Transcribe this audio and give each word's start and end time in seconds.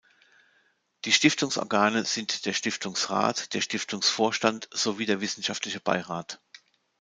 Die 1.05 1.11
Stiftungsorgane 1.11 2.05
sind 2.05 2.47
der 2.47 2.53
Stiftungsrat, 2.53 3.53
der 3.53 3.61
Stiftungsvorstand 3.61 4.67
sowie 4.73 5.05
der 5.05 5.21
Wissenschaftliche 5.21 5.79
Beirat. 5.79 6.41